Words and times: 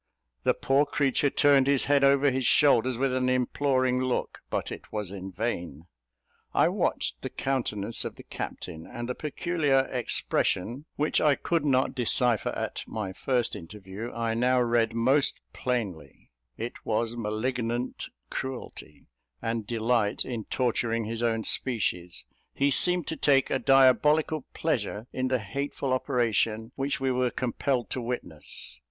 The 0.41 0.55
poor 0.55 0.87
creature 0.87 1.29
turned 1.29 1.67
his 1.67 1.83
head 1.83 2.03
over 2.03 2.31
his 2.31 2.47
shoulders 2.47 2.97
with 2.97 3.13
an 3.13 3.29
imploring 3.29 3.99
look, 3.99 4.39
but 4.49 4.71
it 4.71 4.91
was 4.91 5.11
in 5.11 5.31
vain. 5.31 5.85
I 6.55 6.69
watched 6.69 7.21
the 7.21 7.29
countenance 7.29 8.03
of 8.03 8.15
the 8.15 8.23
captain, 8.23 8.87
and 8.87 9.07
the 9.07 9.13
peculiar 9.13 9.81
expression, 9.91 10.85
which 10.95 11.21
I 11.21 11.35
could 11.35 11.63
not 11.63 11.93
decipher 11.93 12.49
at 12.49 12.83
my 12.87 13.13
first 13.13 13.55
interview, 13.55 14.11
I 14.11 14.33
now 14.33 14.59
read 14.59 14.95
most 14.95 15.39
plainly: 15.53 16.31
it 16.57 16.83
was 16.83 17.15
malignant 17.15 18.07
cruelty, 18.31 19.05
and 19.39 19.67
delight 19.67 20.25
in 20.25 20.45
torturing 20.45 21.05
his 21.05 21.21
own 21.21 21.43
species; 21.43 22.25
he 22.55 22.71
seemed 22.71 23.05
to 23.05 23.15
take 23.15 23.51
a 23.51 23.59
diabolical 23.59 24.45
pleasure 24.55 25.05
in 25.13 25.27
the 25.27 25.37
hateful 25.37 25.93
operation 25.93 26.71
which 26.75 26.99
we 26.99 27.11
were 27.11 27.29
compelled 27.29 27.91
to 27.91 28.01
witness. 28.01 28.79